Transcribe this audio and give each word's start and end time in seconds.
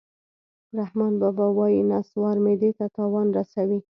رحمان 0.79 1.13
بابا 1.21 1.45
وایي: 1.57 1.81
نصوار 1.91 2.37
معدې 2.45 2.71
ته 2.77 2.85
تاوان 2.97 3.27
رسوي 3.37 3.79